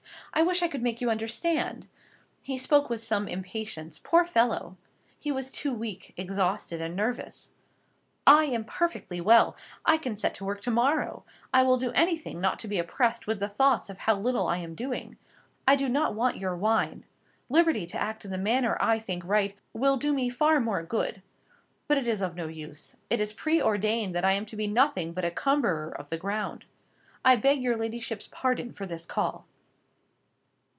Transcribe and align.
I 0.33 0.43
wish 0.43 0.61
I 0.63 0.69
could 0.69 0.81
make 0.81 1.01
you 1.01 1.09
understand." 1.09 1.87
He 2.41 2.57
spoke 2.57 2.89
with 2.89 3.03
some 3.03 3.27
impatience; 3.27 3.99
Poor 4.01 4.25
fellow! 4.25 4.77
he 5.19 5.29
was 5.29 5.51
too 5.51 5.73
weak, 5.73 6.13
exhausted, 6.15 6.79
and 6.81 6.95
nervous. 6.95 7.51
"I 8.25 8.45
am 8.45 8.63
perfectly 8.63 9.19
well; 9.19 9.57
I 9.85 9.97
can 9.97 10.15
set 10.15 10.33
to 10.35 10.45
work 10.45 10.61
to 10.61 10.71
morrow; 10.71 11.25
I 11.53 11.63
will 11.63 11.77
do 11.77 11.91
anything 11.91 12.39
not 12.39 12.59
to 12.59 12.69
be 12.69 12.79
oppressed 12.79 13.27
with 13.27 13.39
the 13.41 13.49
thought 13.49 13.89
of 13.89 13.99
how 13.99 14.15
little 14.17 14.47
I 14.47 14.59
am 14.59 14.73
doing. 14.73 15.17
I 15.67 15.75
do 15.75 15.89
not 15.89 16.15
want 16.15 16.37
your 16.37 16.55
wine. 16.55 17.03
Liberty 17.49 17.85
to 17.87 17.99
act 18.01 18.23
in 18.23 18.31
the 18.31 18.37
manner 18.37 18.77
I 18.79 18.99
think 18.99 19.25
right, 19.25 19.57
will 19.73 19.97
do 19.97 20.13
me 20.13 20.29
far 20.29 20.61
more 20.61 20.81
good. 20.81 21.21
But 21.89 21.97
it 21.97 22.07
is 22.07 22.21
of 22.21 22.35
no 22.35 22.47
use. 22.47 22.95
It 23.09 23.19
is 23.19 23.33
preordained 23.33 24.15
that 24.15 24.25
I 24.25 24.31
am 24.31 24.45
to 24.45 24.55
be 24.55 24.65
nothing 24.65 25.11
but 25.11 25.25
a 25.25 25.29
cumberer 25.31 25.91
of 25.93 26.09
the 26.09 26.17
ground. 26.17 26.63
I 27.25 27.35
beg 27.35 27.61
your 27.61 27.75
ladyship's 27.75 28.29
pardon 28.31 28.71
for 28.71 28.85
this 28.85 29.05
call." 29.05 29.45